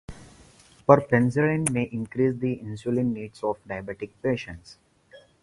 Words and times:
Perphenazine 0.89 1.69
may 1.69 1.83
increase 1.83 2.33
the 2.35 2.57
insulin 2.57 3.13
needs 3.13 3.43
of 3.43 3.63
diabetic 3.69 4.09
patients. 4.23 4.79